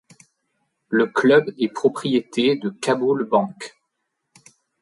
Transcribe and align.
Le 0.89 1.05
club 1.05 1.53
est 1.59 1.67
propriété 1.67 2.55
de 2.55 2.71
Kabul 2.71 3.23
Bank. 3.23 3.77